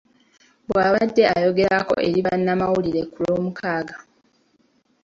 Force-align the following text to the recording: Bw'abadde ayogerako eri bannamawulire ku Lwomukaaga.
Bw'abadde 0.69 1.23
ayogerako 1.35 1.93
eri 2.07 2.19
bannamawulire 2.25 3.01
ku 3.11 3.17
Lwomukaaga. 3.25 3.95